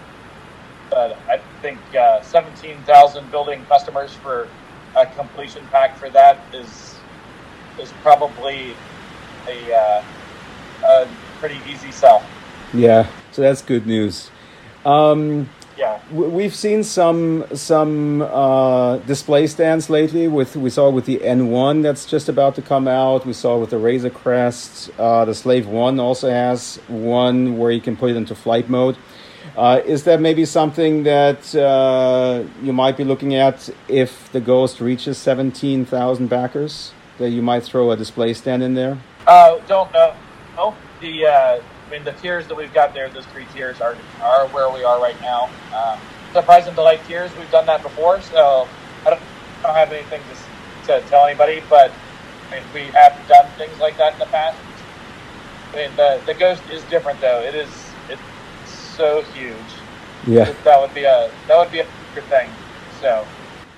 but 0.90 1.18
I 1.28 1.38
think 1.60 1.78
uh, 1.94 2.22
17,000 2.22 3.30
building 3.30 3.64
customers 3.66 4.12
for 4.14 4.48
a 4.96 5.06
completion 5.06 5.66
pack 5.70 5.96
for 5.96 6.10
that 6.10 6.40
is 6.52 6.94
is 7.78 7.92
probably 8.02 8.74
a, 9.48 9.74
uh, 9.74 10.04
a 10.86 11.08
pretty 11.40 11.58
easy 11.68 11.90
sell. 11.90 12.22
yeah, 12.74 13.06
so 13.32 13.42
that's 13.42 13.62
good 13.62 13.86
news. 13.86 14.30
Um, 14.84 15.48
Yeah, 15.78 16.00
We've 16.10 16.54
seen 16.54 16.82
some 16.82 17.44
some 17.54 18.22
uh, 18.22 18.96
display 19.06 19.46
stands 19.46 19.88
lately. 19.88 20.26
With 20.26 20.56
we 20.56 20.70
saw 20.70 20.90
with 20.90 21.04
the 21.04 21.18
N1 21.18 21.82
that's 21.82 22.04
just 22.04 22.28
about 22.28 22.56
to 22.56 22.62
come 22.62 22.88
out. 22.88 23.24
We 23.24 23.32
saw 23.32 23.58
with 23.58 23.70
the 23.70 23.78
Razor 23.78 24.10
Crest. 24.10 24.90
Uh, 24.98 25.24
the 25.24 25.34
Slave 25.34 25.68
One 25.68 26.00
also 26.00 26.30
has 26.30 26.80
one 26.88 27.58
where 27.58 27.70
you 27.70 27.80
can 27.80 27.96
put 27.96 28.10
it 28.10 28.16
into 28.16 28.34
flight 28.34 28.68
mode. 28.68 28.96
Uh, 29.56 29.80
is 29.86 30.02
that 30.04 30.20
maybe 30.20 30.44
something 30.44 31.04
that 31.04 31.54
uh, 31.54 32.42
you 32.62 32.72
might 32.72 32.96
be 32.96 33.04
looking 33.04 33.34
at 33.34 33.70
if 33.86 34.30
the 34.32 34.40
Ghost 34.40 34.80
reaches 34.80 35.16
17,000 35.18 36.28
backers? 36.28 36.92
That 37.18 37.30
you 37.30 37.42
might 37.42 37.62
throw 37.64 37.90
a 37.90 37.96
display 37.96 38.34
stand 38.34 38.62
in 38.62 38.74
there? 38.74 38.98
Uh, 39.28 39.58
don't 39.68 39.92
know. 39.92 40.14
Oh, 40.56 40.74
the 41.02 41.26
uh, 41.26 41.60
I 41.60 41.90
mean 41.90 42.02
the 42.02 42.12
tiers 42.12 42.46
that 42.48 42.56
we've 42.56 42.72
got 42.72 42.94
there, 42.94 43.10
those 43.10 43.26
three 43.26 43.44
tiers 43.52 43.78
are 43.80 43.94
are 44.22 44.48
where 44.48 44.70
we 44.70 44.82
are 44.84 44.98
right 45.00 45.20
now. 45.20 45.50
Um, 45.76 45.98
surprise 46.32 46.66
and 46.66 46.74
delight 46.74 47.04
tiers, 47.06 47.30
we've 47.38 47.50
done 47.50 47.66
that 47.66 47.82
before, 47.82 48.22
so 48.22 48.66
I 49.04 49.10
don't, 49.10 49.20
I 49.60 49.66
don't 49.66 49.76
have 49.76 49.92
anything 49.92 50.22
to, 50.86 51.00
to 51.00 51.08
tell 51.08 51.26
anybody, 51.26 51.62
but 51.68 51.92
I 52.50 52.54
mean 52.56 52.64
we 52.72 52.84
have 52.92 53.14
done 53.28 53.46
things 53.58 53.78
like 53.78 53.98
that 53.98 54.14
in 54.14 54.18
the 54.18 54.26
past. 54.26 54.56
I 55.74 55.76
mean 55.76 55.90
the 55.96 56.20
the 56.24 56.32
ghost 56.34 56.62
is 56.72 56.82
different 56.84 57.20
though. 57.20 57.40
It 57.42 57.54
is 57.54 57.68
it's 58.08 58.22
so 58.72 59.20
huge. 59.34 59.54
Yeah. 60.26 60.52
That- 60.64 60.80
would 60.80 60.94
be 60.94 61.04
a 61.04 61.30
that 61.48 61.58
would 61.58 61.70
be 61.70 61.80
a 61.80 61.86
good 62.14 62.24
thing. 62.24 62.48
So 63.02 63.26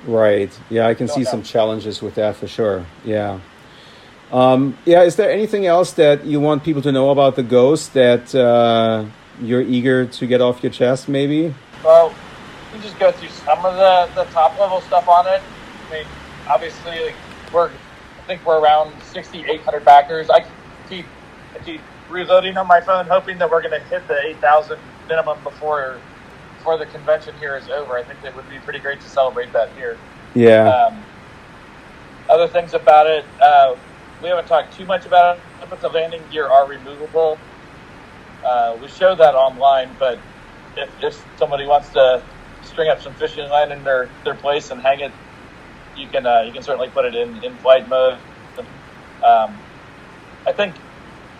Right. 0.06 0.56
Yeah, 0.70 0.86
I 0.86 0.94
can 0.94 1.08
see 1.08 1.22
know. 1.24 1.30
some 1.30 1.42
challenges 1.42 2.00
with 2.00 2.14
that 2.14 2.36
for 2.36 2.46
sure. 2.46 2.86
Yeah. 3.04 3.40
Um, 4.32 4.78
yeah. 4.84 5.02
Is 5.02 5.16
there 5.16 5.30
anything 5.30 5.66
else 5.66 5.92
that 5.94 6.24
you 6.24 6.40
want 6.40 6.62
people 6.62 6.82
to 6.82 6.92
know 6.92 7.10
about 7.10 7.36
the 7.36 7.42
ghost 7.42 7.94
that 7.94 8.34
uh, 8.34 9.04
you're 9.40 9.62
eager 9.62 10.06
to 10.06 10.26
get 10.26 10.40
off 10.40 10.62
your 10.62 10.72
chest? 10.72 11.08
Maybe. 11.08 11.54
Well, 11.84 12.14
we 12.72 12.78
can 12.78 12.82
just 12.82 12.98
go 12.98 13.10
through 13.10 13.30
some 13.30 13.64
of 13.64 13.74
the, 13.74 14.10
the 14.14 14.30
top 14.30 14.58
level 14.58 14.80
stuff 14.82 15.08
on 15.08 15.26
it. 15.26 15.42
I 15.88 15.92
mean, 15.92 16.06
obviously, 16.48 17.06
like, 17.06 17.14
we're 17.52 17.68
I 17.68 18.22
think 18.26 18.46
we're 18.46 18.60
around 18.60 18.94
6,800 19.02 19.84
backers. 19.84 20.30
I 20.30 20.46
keep 20.88 21.06
I 21.54 21.58
keep 21.64 21.80
reloading 22.08 22.56
on 22.56 22.66
my 22.66 22.80
phone, 22.80 23.06
hoping 23.06 23.38
that 23.38 23.50
we're 23.50 23.62
going 23.62 23.80
to 23.80 23.86
hit 23.88 24.06
the 24.06 24.18
8,000 24.26 24.78
minimum 25.08 25.42
before 25.42 25.98
before 26.58 26.76
the 26.76 26.86
convention 26.86 27.34
here 27.38 27.56
is 27.56 27.68
over. 27.70 27.96
I 27.96 28.04
think 28.04 28.20
that 28.22 28.36
would 28.36 28.48
be 28.50 28.58
pretty 28.58 28.78
great 28.78 29.00
to 29.00 29.08
celebrate 29.08 29.52
that 29.52 29.72
here. 29.72 29.96
Yeah. 30.34 30.68
Um, 30.68 31.02
other 32.28 32.46
things 32.46 32.74
about 32.74 33.06
it, 33.06 33.24
uh, 33.40 33.74
we 34.22 34.28
haven't 34.28 34.46
talked 34.46 34.76
too 34.76 34.84
much 34.86 35.06
about 35.06 35.36
it, 35.36 35.42
but 35.68 35.80
the 35.80 35.88
landing 35.88 36.22
gear 36.30 36.46
are 36.46 36.66
removable. 36.66 37.38
Uh, 38.44 38.76
we 38.80 38.88
show 38.88 39.14
that 39.14 39.34
online, 39.34 39.90
but 39.98 40.18
if, 40.76 40.90
if 41.02 41.26
somebody 41.38 41.66
wants 41.66 41.90
to 41.90 42.22
string 42.62 42.88
up 42.88 43.00
some 43.00 43.14
fishing 43.14 43.48
line 43.48 43.72
in 43.72 43.82
their, 43.84 44.08
their 44.24 44.34
place 44.34 44.70
and 44.70 44.80
hang 44.80 45.00
it, 45.00 45.12
you 45.96 46.06
can 46.08 46.24
uh, 46.24 46.42
you 46.42 46.52
can 46.52 46.62
certainly 46.62 46.88
put 46.88 47.04
it 47.04 47.14
in, 47.14 47.42
in 47.44 47.54
flight 47.56 47.88
mode. 47.88 48.18
Um, 49.24 49.58
I 50.46 50.52
think 50.52 50.74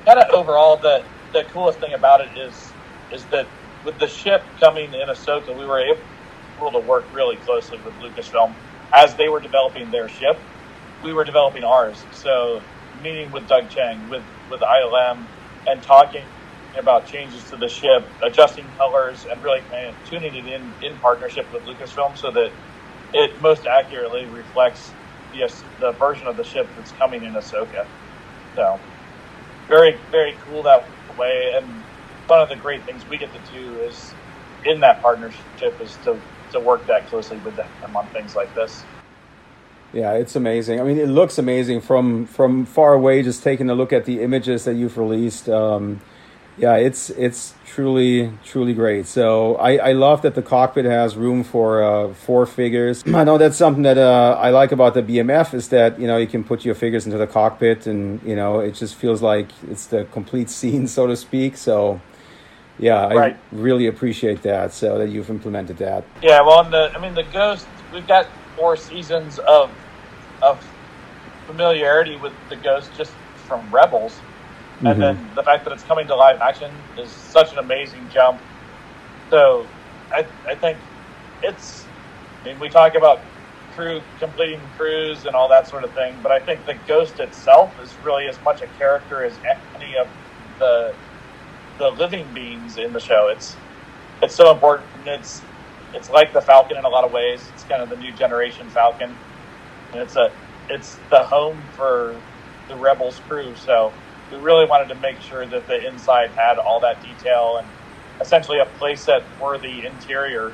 kind 0.05 0.19
of 0.19 0.29
overall 0.35 0.77
the 0.77 1.03
the 1.33 1.45
coolest 1.45 1.79
thing 1.79 1.95
about 1.95 2.21
it 2.21 2.37
is 2.37 2.73
is 3.13 3.25
that 3.27 3.47
with 3.85 3.99
the 3.99 4.07
ship 4.07 4.43
coming 4.59 4.93
in 4.93 5.09
Ahsoka, 5.09 5.57
we 5.57 5.65
were 5.65 5.81
able 5.81 6.73
to 6.73 6.79
work 6.81 7.05
really 7.15 7.37
closely 7.37 7.79
with 7.85 7.95
Lucasfilm 7.95 8.55
as 8.93 9.15
they 9.15 9.29
were 9.29 9.41
developing 9.41 9.91
their 9.91 10.09
ship. 10.09 10.39
We 11.03 11.13
were 11.15 11.25
developing 11.25 11.65
ours. 11.65 12.09
So 12.11 12.67
meeting 12.95 13.31
with 13.33 13.47
Doug 13.49 13.71
Chiang, 13.71 14.09
with 14.09 14.27
with 14.49 14.61
ILM, 14.63 15.29
and 15.67 15.83
talking 15.83 16.29
about 16.79 17.07
changes 17.07 17.51
to 17.51 17.57
the 17.57 17.69
ship, 17.69 18.15
adjusting 18.23 18.73
colors, 18.73 19.27
and 19.31 19.43
really 19.43 19.63
kind 19.71 19.91
of 19.91 20.03
tuning 20.05 20.35
it 20.35 20.47
in 20.47 20.77
in 20.81 20.99
partnership 21.01 21.51
with 21.53 21.65
Lucasfilm 21.65 22.17
so 22.19 22.33
that 22.33 22.51
it 23.13 23.41
most 23.41 23.67
accurately 23.67 24.27
reflects 24.27 24.97
the 25.33 25.41
the 25.79 25.93
version 25.99 26.29
of 26.29 26.37
the 26.37 26.45
ship 26.45 26.73
that's 26.77 26.93
coming 26.93 27.25
in 27.25 27.35
Ahsoka. 27.35 27.89
So 28.57 28.83
very 29.69 30.03
very 30.11 30.39
cool 30.45 30.65
that 30.65 30.81
way, 31.17 31.53
and 31.57 31.87
one 32.27 32.41
of 32.43 32.49
the 32.51 32.57
great 32.57 32.85
things 32.87 33.07
we 33.09 33.19
get 33.19 33.33
to 33.33 33.41
do 33.41 33.81
is 33.81 34.17
in 34.65 34.81
that 34.81 35.03
partnership 35.03 35.79
is 35.81 35.99
to 36.05 36.23
to 36.53 36.61
work 36.61 36.87
that 36.89 37.07
closely 37.09 37.39
with 37.39 37.57
them 37.57 37.97
on 37.97 38.11
things 38.11 38.35
like 38.37 38.55
this. 38.55 38.89
Yeah, 39.93 40.13
it's 40.13 40.37
amazing. 40.37 40.81
I 40.81 40.85
mean, 40.85 40.99
it 40.99 41.09
looks 41.09 41.39
amazing 41.39 41.81
from 41.81 42.27
from 42.27 42.65
far 42.67 42.93
away. 42.95 43.23
Just 43.23 43.43
taking 43.43 43.69
a 43.71 43.75
look 43.75 43.93
at 43.93 44.05
the 44.05 44.21
images 44.23 44.65
that 44.65 44.75
you've 44.75 44.97
released. 44.97 45.49
Um, 45.49 46.01
yeah, 46.57 46.77
it's 46.77 47.11
it's 47.11 47.55
truly 47.67 48.33
truly 48.45 48.73
great. 48.75 49.07
So 49.07 49.57
I, 49.57 49.77
I 49.77 49.93
love 49.93 50.23
that 50.23 50.35
the 50.35 50.43
cockpit 50.43 50.85
has 50.85 51.17
room 51.17 51.43
for 51.43 51.83
uh, 51.83 52.15
four 52.15 52.47
figures. 52.47 53.03
I 53.15 53.25
know 53.25 53.37
that's 53.39 53.57
something 53.57 53.83
that 53.83 53.99
uh, 53.99 54.37
I 54.39 54.51
like 54.51 54.71
about 54.71 54.95
the 54.95 55.03
BMF 55.03 55.55
is 55.55 55.69
that 55.71 55.99
you 55.99 56.07
know 56.07 56.19
you 56.19 56.27
can 56.29 56.45
put 56.45 56.65
your 56.65 56.75
figures 56.77 57.05
into 57.07 57.19
the 57.19 57.27
cockpit 57.27 57.87
and 57.89 58.23
you 58.23 58.37
know 58.37 58.61
it 58.61 58.75
just 58.75 58.95
feels 58.95 59.23
like 59.23 59.49
it's 59.71 59.87
the 59.87 60.05
complete 60.13 60.51
scene, 60.59 60.87
so 60.87 61.07
to 61.09 61.17
speak. 61.17 61.57
So 61.57 62.01
yeah, 62.79 63.07
I 63.07 63.15
Right. 63.15 63.37
really 63.51 63.87
appreciate 63.89 64.43
that. 64.43 64.73
So 64.73 64.99
that 64.99 65.09
you've 65.09 65.31
implemented 65.31 65.79
that. 65.79 66.05
Yeah, 66.23 66.43
well, 66.43 66.63
the 66.63 66.93
I 66.95 67.01
mean 67.01 67.15
the 67.15 67.25
Ghost, 67.25 67.67
we've 67.93 68.07
got 68.07 68.27
four 68.57 68.77
seasons 68.77 69.39
of 69.41 69.71
of 70.43 70.65
familiarity 71.47 72.17
with 72.17 72.33
the 72.49 72.57
Ghost 72.57 72.97
just 72.97 73.13
from 73.35 73.71
Rebels, 73.71 74.15
Mhm. 74.83 74.91
and 74.93 75.03
then 75.03 75.33
the 75.35 75.43
fact 75.43 75.65
that 75.65 75.73
it's 75.73 75.85
coming 75.85 76.07
to 76.09 76.17
live 76.17 76.41
action 76.41 76.71
is 76.97 77.13
such 77.13 77.53
an 77.53 77.59
amazing 77.59 78.09
jump. 78.09 78.41
So, 79.31 79.67
I 80.13 80.27
I 80.49 80.55
think 80.57 80.79
it's. 81.43 81.87
I 82.45 82.49
mean, 82.49 82.59
we 82.59 82.69
talk 82.71 82.95
about 82.95 83.19
crew 83.75 84.01
completing 84.19 84.61
crews 84.77 85.27
and 85.27 85.35
all 85.37 85.49
that 85.49 85.69
sort 85.69 85.85
of 85.85 85.93
thing, 85.95 86.21
but 86.23 86.33
I 86.33 86.41
think 86.41 86.65
the 86.67 86.75
Ghost 86.75 87.21
itself 87.21 87.79
is 87.81 87.99
really 88.03 88.27
as 88.29 88.41
much 88.43 88.63
a 88.63 88.67
character 88.69 89.25
as 89.25 89.39
any 89.75 89.95
of 89.97 90.09
the 90.59 90.95
the 91.79 91.91
living 91.91 92.33
beings 92.33 92.77
in 92.79 92.93
the 92.93 93.01
show. 93.01 93.29
It's 93.29 93.57
it's 94.23 94.35
so 94.37 94.51
important. 94.51 95.07
It's 95.09 95.50
it's 95.95 96.11
like 96.11 96.33
the 96.33 96.41
Falcon 96.41 96.77
in 96.77 96.85
a 96.85 96.89
lot 96.89 97.05
of 97.05 97.13
ways. 97.13 97.47
It's 97.55 97.65
kind 97.65 97.83
of 97.83 97.89
the 97.89 97.97
new 97.97 98.13
generation 98.13 98.69
Falcon. 98.71 99.17
And 99.93 100.01
it's 100.01 100.17
a 100.17 100.33
it's 100.69 100.99
the 101.11 101.25
home 101.25 101.61
for 101.73 102.21
the 102.69 102.77
Rebels 102.77 103.21
crew. 103.29 103.55
So 103.57 103.93
we 104.31 104.39
really 104.39 104.67
wanted 104.67 104.89
to 104.89 104.95
make 104.97 105.21
sure 105.21 105.47
that 105.47 105.67
the 105.67 105.87
inside 105.87 106.31
had 106.31 106.59
all 106.59 106.81
that 106.81 107.03
detail 107.03 107.57
and 107.59 107.67
essentially 108.21 108.59
a 108.61 108.67
playset 108.79 109.25
worthy 109.41 109.85
interior 109.85 110.53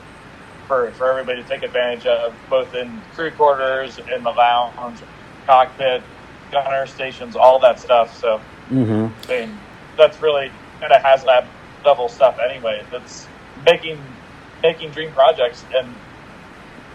for, 0.67 0.91
for 0.93 1.11
everybody 1.11 1.43
to 1.43 1.49
take 1.49 1.63
advantage 1.63 2.07
of, 2.07 2.35
both 2.49 2.75
in 2.75 3.03
crew 3.15 3.31
quarters, 3.31 3.99
in 3.99 4.23
the 4.23 4.31
lounge, 4.31 5.01
cockpit, 5.47 6.03
gunner 6.51 6.87
stations, 6.87 7.37
all 7.37 7.59
that 7.61 7.79
stuff. 7.79 8.19
So 8.19 8.41
Mm-hmm. 8.71 9.31
I 9.31 9.47
mean, 9.47 9.59
that's 9.97 10.21
really 10.21 10.51
kind 10.81 10.93
of 10.93 11.03
HasLab 11.03 11.47
level 11.85 12.09
stuff 12.09 12.39
anyway. 12.39 12.85
That's 12.91 13.27
making 13.65 14.03
making 14.67 14.91
dream 14.91 15.13
projects, 15.13 15.65
and 15.75 15.87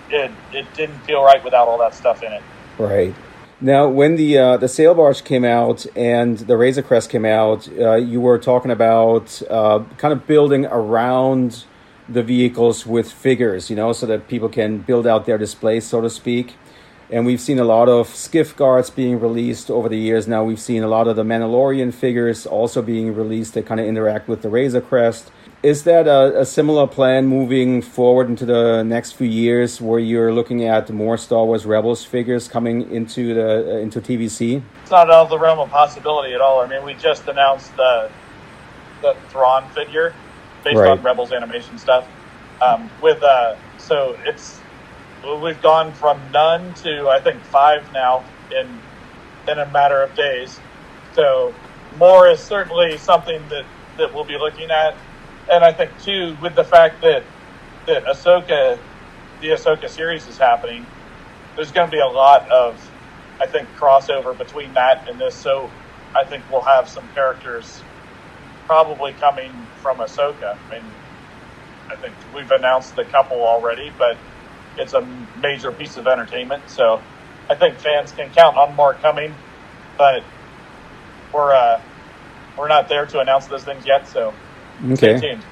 it 0.09 0.31
it 0.51 0.65
didn't 0.73 0.99
feel 1.07 1.23
right 1.23 1.43
without 1.43 1.67
all 1.67 1.79
that 1.85 1.93
stuff 1.93 2.23
in 2.23 2.31
it. 2.33 2.43
Right. 2.77 3.15
Now, 3.63 3.87
when 3.87 4.15
the 4.15 4.37
uh, 4.37 4.57
the 4.57 4.67
sail 4.67 4.93
barge 4.95 5.23
came 5.23 5.45
out 5.45 5.85
and 5.95 6.37
the 6.49 6.57
Razor 6.57 6.81
Crest 6.81 7.09
came 7.09 7.25
out, 7.25 7.69
uh, 7.79 7.95
you 7.95 8.19
were 8.19 8.39
talking 8.39 8.71
about 8.71 9.41
uh, 9.49 9.83
kind 9.97 10.11
of 10.11 10.25
building 10.25 10.65
around 10.65 11.65
the 12.09 12.23
vehicles 12.23 12.85
with 12.85 13.11
figures, 13.11 13.69
you 13.69 13.75
know, 13.75 13.93
so 13.93 14.05
that 14.07 14.27
people 14.27 14.49
can 14.49 14.79
build 14.79 15.05
out 15.05 15.25
their 15.25 15.37
displays, 15.37 15.85
so 15.85 16.01
to 16.01 16.09
speak. 16.09 16.55
And 17.11 17.25
we've 17.25 17.41
seen 17.41 17.59
a 17.59 17.63
lot 17.63 17.87
of 17.87 18.07
skiff 18.07 18.55
guards 18.55 18.89
being 18.89 19.19
released 19.19 19.69
over 19.69 19.87
the 19.89 19.97
years. 19.97 20.27
Now 20.27 20.43
we've 20.43 20.59
seen 20.59 20.81
a 20.81 20.87
lot 20.87 21.07
of 21.07 21.15
the 21.15 21.23
Mandalorian 21.23 21.93
figures 21.93 22.45
also 22.45 22.81
being 22.81 23.13
released 23.13 23.53
that 23.53 23.65
kind 23.65 23.79
of 23.79 23.85
interact 23.85 24.27
with 24.27 24.41
the 24.41 24.49
Razor 24.49 24.81
Crest. 24.81 25.31
Is 25.63 25.83
that 25.83 26.07
a, 26.07 26.39
a 26.41 26.45
similar 26.45 26.87
plan 26.87 27.27
moving 27.27 27.83
forward 27.83 28.29
into 28.29 28.45
the 28.47 28.81
next 28.81 29.11
few 29.11 29.27
years, 29.27 29.79
where 29.79 29.99
you're 29.99 30.33
looking 30.33 30.65
at 30.65 30.89
more 30.89 31.17
Star 31.19 31.45
Wars 31.45 31.67
Rebels 31.67 32.03
figures 32.03 32.47
coming 32.47 32.91
into 32.91 33.35
the 33.35 33.75
uh, 33.75 33.77
into 33.77 34.01
TVC? 34.01 34.63
It's 34.81 34.89
not 34.89 35.11
out 35.11 35.25
of 35.25 35.29
the 35.29 35.37
realm 35.37 35.59
of 35.59 35.69
possibility 35.69 36.33
at 36.33 36.41
all. 36.41 36.61
I 36.61 36.67
mean, 36.67 36.83
we 36.83 36.95
just 36.95 37.27
announced 37.27 37.75
the 37.77 38.09
the 39.03 39.15
Thrawn 39.29 39.69
figure 39.69 40.15
based 40.63 40.77
Right. 40.77 40.91
on 40.91 41.03
Rebels 41.03 41.31
animation 41.31 41.77
stuff. 41.77 42.07
Um, 42.59 42.89
with 42.99 43.21
uh, 43.21 43.55
so 43.77 44.17
it's 44.25 44.59
we've 45.43 45.61
gone 45.61 45.93
from 45.93 46.19
none 46.31 46.73
to 46.75 47.07
I 47.07 47.19
think 47.19 47.39
five 47.43 47.83
now 47.93 48.23
in 48.51 48.67
in 49.47 49.59
a 49.59 49.69
matter 49.69 50.01
of 50.01 50.15
days. 50.15 50.59
So 51.13 51.53
more 51.99 52.27
is 52.27 52.39
certainly 52.39 52.97
something 52.97 53.47
that 53.49 53.65
that 53.97 54.11
we'll 54.11 54.23
be 54.23 54.39
looking 54.39 54.71
at, 54.71 54.95
and 55.49 55.63
I 55.63 55.71
think 55.71 55.91
too 56.01 56.37
with 56.41 56.55
the 56.55 56.63
fact 56.63 57.01
that 57.01 57.23
that 57.87 58.05
Ahsoka, 58.05 58.77
the 59.41 59.47
Ahsoka 59.47 59.89
series 59.89 60.27
is 60.27 60.37
happening. 60.37 60.85
There's 61.55 61.71
going 61.71 61.87
to 61.87 61.91
be 61.91 61.99
a 61.99 62.07
lot 62.07 62.49
of 62.49 62.91
I 63.39 63.47
think 63.47 63.69
crossover 63.75 64.37
between 64.37 64.73
that 64.73 65.07
and 65.09 65.19
this. 65.19 65.35
So 65.35 65.69
I 66.15 66.23
think 66.25 66.43
we'll 66.51 66.61
have 66.61 66.87
some 66.87 67.07
characters 67.09 67.81
probably 68.67 69.13
coming 69.13 69.51
from 69.81 69.97
Ahsoka. 69.97 70.57
I 70.69 70.71
mean, 70.71 70.83
I 71.89 71.95
think 71.95 72.13
we've 72.33 72.51
announced 72.51 72.97
a 72.97 73.05
couple 73.05 73.41
already, 73.41 73.91
but 73.97 74.17
it's 74.77 74.93
a 74.93 75.01
major 75.41 75.71
piece 75.71 75.97
of 75.97 76.07
entertainment. 76.07 76.69
So 76.69 77.01
I 77.49 77.55
think 77.55 77.77
fans 77.79 78.11
can 78.11 78.29
count 78.31 78.57
on 78.57 78.75
more 78.75 78.93
coming, 78.93 79.35
but 79.97 80.23
we're 81.33 81.53
uh, 81.53 81.81
we're 82.57 82.67
not 82.67 82.87
there 82.89 83.05
to 83.07 83.19
announce 83.19 83.47
those 83.47 83.63
things 83.63 83.85
yet. 83.85 84.07
So 84.07 84.33
Okay. 84.89 85.19
tuned. 85.19 85.43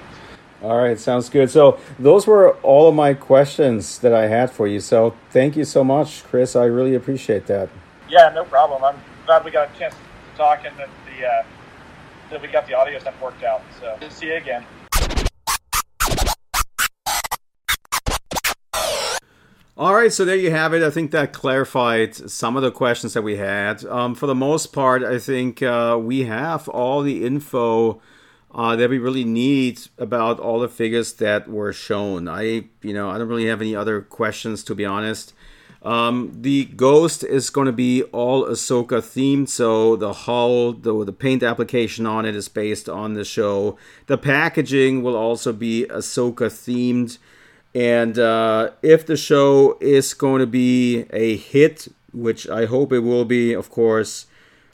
All 0.62 0.78
right, 0.78 1.00
sounds 1.00 1.30
good. 1.30 1.50
So 1.50 1.80
those 1.98 2.28
were 2.28 2.52
all 2.58 2.90
of 2.90 2.96
my 2.96 3.14
questions 3.14 4.00
that 4.00 4.14
I 4.14 4.28
had 4.28 4.52
for 4.52 4.68
you. 4.68 4.82
So 4.82 5.16
thank 5.30 5.56
you 5.56 5.64
so 5.64 5.84
much, 5.84 6.24
Chris. 6.26 6.56
I 6.56 6.66
really 6.66 6.96
appreciate 6.96 7.46
that. 7.48 7.70
Yeah, 8.10 8.32
no 8.36 8.44
problem. 8.44 8.84
I'm 8.84 9.02
glad 9.26 9.46
we 9.46 9.52
got 9.52 9.74
a 9.74 9.80
chance 9.80 9.96
to 9.96 10.38
talk 10.38 10.66
and 10.66 10.78
that 10.78 10.90
the 11.06 11.26
uh, 11.26 11.44
that 12.32 12.42
we 12.42 12.50
got 12.50 12.68
the 12.68 12.74
audio 12.74 13.00
stuff 13.00 13.22
worked 13.22 13.44
out. 13.44 13.62
So 13.80 13.98
see 14.10 14.28
you 14.28 14.36
again. 14.36 14.66
All 19.78 19.96
right, 19.96 20.12
so 20.12 20.26
there 20.26 20.36
you 20.36 20.52
have 20.52 20.74
it. 20.74 20.84
I 20.84 20.90
think 20.90 21.12
that 21.12 21.32
clarified 21.32 22.14
some 22.14 22.58
of 22.58 22.64
the 22.64 22.72
questions 22.72 23.14
that 23.14 23.22
we 23.22 23.38
had. 23.38 23.86
Um, 23.86 24.14
for 24.14 24.28
the 24.28 24.36
most 24.36 24.74
part, 24.74 25.04
I 25.04 25.20
think 25.20 25.64
uh, 25.64 25.98
we 26.02 26.26
have 26.26 26.68
all 26.68 27.02
the 27.02 27.26
info 27.26 28.02
uh, 28.54 28.76
that 28.76 28.90
we 28.90 28.98
really 28.98 29.24
need 29.24 29.80
about 29.98 30.40
all 30.40 30.60
the 30.60 30.70
figures 30.70 31.14
that 31.14 31.48
were 31.48 31.74
shown. 31.74 32.28
I, 32.28 32.66
you 32.82 32.94
know, 32.94 33.10
I 33.10 33.18
don't 33.18 33.28
really 33.28 33.48
have 33.48 33.62
any 33.62 33.76
other 33.76 34.02
questions 34.02 34.64
to 34.66 34.76
be 34.76 34.86
honest. 34.86 35.34
Um, 35.82 36.32
the 36.42 36.66
ghost 36.66 37.24
is 37.24 37.50
going 37.50 37.68
to 37.68 37.72
be 37.72 38.04
all 38.04 38.46
Ahsoka 38.46 39.00
themed, 39.00 39.48
so 39.48 39.96
the 39.96 40.12
hull, 40.12 40.74
the, 40.74 41.06
the 41.06 41.14
paint 41.14 41.42
application 41.42 42.06
on 42.06 42.26
it 42.26 42.36
is 42.36 42.50
based 42.50 42.90
on 42.90 43.14
the 43.14 43.24
show. 43.24 43.78
The 44.08 44.18
packaging 44.18 45.04
will 45.04 45.16
also 45.16 45.54
be 45.54 45.86
Ahsoka 45.90 46.50
themed. 46.50 47.18
And 47.74 48.20
uh, 48.20 48.72
if 48.82 49.06
the 49.06 49.16
show 49.16 49.78
is 49.80 50.14
going 50.14 50.40
to 50.40 50.48
be 50.48 51.06
a 51.12 51.38
hit, 51.38 51.88
which 52.12 52.50
I 52.50 52.66
hope 52.66 52.92
it 52.92 53.00
will 53.00 53.26
be, 53.26 53.54
of 53.54 53.70
course, 53.70 54.26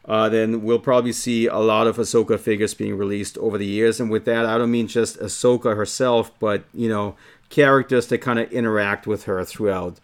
uh, 0.08 0.30
then 0.30 0.62
we'll 0.62 0.80
probably 0.80 1.12
see 1.12 1.48
a 1.48 1.58
lot 1.58 1.88
of 1.88 1.98
Ahsoka 1.98 2.40
figures 2.40 2.74
being 2.74 2.98
released 2.98 3.38
over 3.40 3.58
the 3.58 3.66
years. 3.66 4.00
And 4.00 4.12
with 4.12 4.26
that, 4.26 4.46
I 4.46 4.58
don't 4.58 4.72
mean 4.72 4.88
just 4.88 5.20
Ahsoka 5.20 5.76
herself, 5.76 6.32
but 6.40 6.64
you 6.74 6.88
know, 6.88 7.16
characters 7.50 8.08
that 8.08 8.20
kind 8.20 8.40
of 8.40 8.52
interact 8.52 9.08
with 9.08 9.24
her 9.24 9.44
throughout 9.44 10.00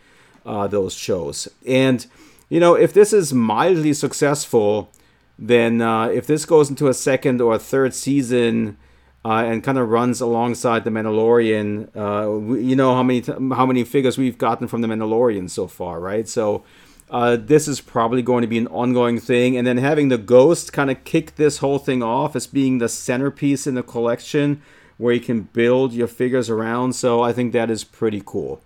uh, 0.46 0.67
those 0.67 0.93
shows. 0.93 1.48
And 1.67 2.05
you 2.50 2.60
know, 2.60 2.74
if 2.74 2.93
this 2.93 3.13
is 3.13 3.34
mildly 3.34 3.93
successful, 3.93 4.91
then 5.38 5.81
uh, 5.81 6.08
if 6.08 6.25
this 6.27 6.46
goes 6.46 6.70
into 6.70 6.88
a 6.88 6.93
second 6.93 7.39
or 7.39 7.53
a 7.53 7.60
third 7.60 7.93
season 7.93 8.77
uh, 9.24 9.43
and 9.46 9.63
kind 9.63 9.77
of 9.77 9.89
runs 9.89 10.20
alongside 10.20 10.84
the 10.84 10.89
Mandalorian. 10.89 11.96
Uh, 11.96 12.31
we, 12.39 12.63
you 12.63 12.75
know 12.75 12.96
how 12.96 13.03
many 13.03 13.22
how 13.22 13.65
many 13.65 13.84
figures 13.84 14.17
we've 14.17 14.38
gotten 14.38 14.67
from 14.67 14.81
the 14.81 14.88
Mandalorian 14.88 15.50
so 15.50 15.67
far, 15.67 16.00
right? 16.00 16.27
So 16.27 16.63
uh, 17.11 17.35
this 17.35 17.67
is 17.67 17.81
probably 17.81 18.21
going 18.21 18.41
to 18.41 18.47
be 18.47 18.57
an 18.57 18.67
ongoing 18.67 19.19
thing, 19.19 19.57
and 19.57 19.67
then 19.67 19.77
having 19.77 20.07
the 20.07 20.17
Ghost 20.17 20.71
kind 20.71 20.89
of 20.89 21.03
kick 21.03 21.35
this 21.35 21.57
whole 21.57 21.77
thing 21.77 22.01
off 22.01 22.35
as 22.35 22.47
being 22.47 22.77
the 22.77 22.87
centerpiece 22.87 23.67
in 23.67 23.75
the 23.75 23.83
collection, 23.83 24.61
where 24.97 25.13
you 25.13 25.19
can 25.19 25.41
build 25.41 25.91
your 25.91 26.07
figures 26.07 26.49
around. 26.49 26.93
So 26.93 27.21
I 27.21 27.33
think 27.33 27.51
that 27.51 27.69
is 27.69 27.83
pretty 27.83 28.23
cool. 28.25 28.61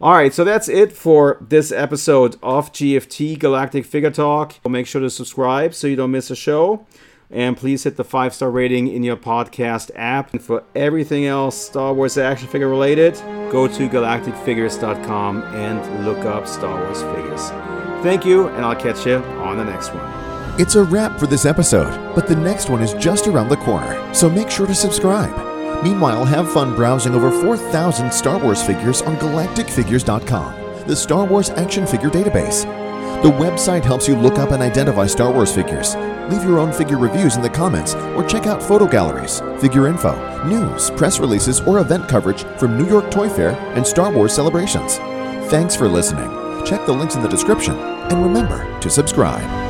All 0.00 0.12
right, 0.12 0.32
so 0.32 0.44
that's 0.44 0.68
it 0.68 0.92
for 0.92 1.38
this 1.40 1.72
episode 1.72 2.36
of 2.42 2.72
GFT 2.72 3.38
Galactic 3.38 3.84
Figure 3.84 4.10
Talk. 4.10 4.54
Make 4.66 4.86
sure 4.86 5.00
to 5.00 5.10
subscribe 5.10 5.74
so 5.74 5.86
you 5.86 5.96
don't 5.96 6.10
miss 6.10 6.30
a 6.30 6.36
show. 6.36 6.86
And 7.30 7.56
please 7.56 7.84
hit 7.84 7.96
the 7.96 8.04
five 8.04 8.34
star 8.34 8.50
rating 8.50 8.88
in 8.88 9.02
your 9.02 9.16
podcast 9.16 9.90
app. 9.96 10.32
And 10.32 10.42
for 10.42 10.64
everything 10.74 11.26
else 11.26 11.60
Star 11.60 11.92
Wars 11.92 12.16
action 12.18 12.48
figure 12.48 12.68
related, 12.68 13.14
go 13.50 13.66
to 13.66 13.88
galacticfigures.com 13.88 15.42
and 15.42 16.06
look 16.06 16.24
up 16.24 16.46
Star 16.46 16.84
Wars 16.84 17.02
figures. 17.02 17.65
Thank 18.06 18.24
you, 18.24 18.46
and 18.50 18.64
I'll 18.64 18.76
catch 18.76 19.04
you 19.04 19.16
on 19.16 19.56
the 19.56 19.64
next 19.64 19.88
one. 19.92 20.60
It's 20.60 20.76
a 20.76 20.84
wrap 20.84 21.18
for 21.18 21.26
this 21.26 21.44
episode, 21.44 22.14
but 22.14 22.28
the 22.28 22.36
next 22.36 22.70
one 22.70 22.80
is 22.80 22.94
just 22.94 23.26
around 23.26 23.48
the 23.48 23.56
corner, 23.56 24.14
so 24.14 24.30
make 24.30 24.48
sure 24.48 24.64
to 24.68 24.76
subscribe. 24.76 25.34
Meanwhile, 25.82 26.24
have 26.24 26.52
fun 26.52 26.76
browsing 26.76 27.16
over 27.16 27.32
4,000 27.32 28.12
Star 28.12 28.38
Wars 28.38 28.62
figures 28.62 29.02
on 29.02 29.16
galacticfigures.com, 29.16 30.86
the 30.86 30.94
Star 30.94 31.24
Wars 31.24 31.50
action 31.50 31.84
figure 31.84 32.08
database. 32.08 32.62
The 33.24 33.28
website 33.28 33.82
helps 33.82 34.06
you 34.06 34.14
look 34.14 34.38
up 34.38 34.52
and 34.52 34.62
identify 34.62 35.06
Star 35.06 35.32
Wars 35.32 35.52
figures. 35.52 35.96
Leave 36.30 36.44
your 36.44 36.60
own 36.60 36.72
figure 36.72 36.98
reviews 36.98 37.34
in 37.34 37.42
the 37.42 37.50
comments 37.50 37.96
or 38.14 38.22
check 38.22 38.46
out 38.46 38.62
photo 38.62 38.86
galleries, 38.86 39.40
figure 39.60 39.88
info, 39.88 40.14
news, 40.44 40.92
press 40.92 41.18
releases, 41.18 41.60
or 41.62 41.80
event 41.80 42.08
coverage 42.08 42.44
from 42.60 42.78
New 42.78 42.86
York 42.86 43.10
Toy 43.10 43.28
Fair 43.28 43.50
and 43.74 43.84
Star 43.84 44.12
Wars 44.12 44.32
celebrations. 44.32 44.98
Thanks 45.50 45.74
for 45.74 45.88
listening. 45.88 46.30
Check 46.64 46.86
the 46.86 46.92
links 46.92 47.16
in 47.16 47.22
the 47.22 47.28
description 47.28 47.95
and 48.10 48.22
remember 48.22 48.78
to 48.80 48.90
subscribe. 48.90 49.65